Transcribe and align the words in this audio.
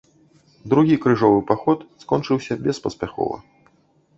Другі 0.73 0.95
крыжовы 1.03 1.43
паход 1.51 1.79
скончыўся 2.05 2.53
беспаспяхова. 2.69 3.37